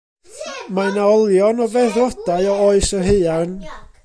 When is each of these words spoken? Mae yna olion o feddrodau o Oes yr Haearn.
Mae 0.77 0.87
yna 0.91 1.03
olion 1.17 1.61
o 1.67 1.69
feddrodau 1.75 2.51
o 2.55 2.57
Oes 2.67 2.93
yr 3.01 3.07
Haearn. 3.11 3.55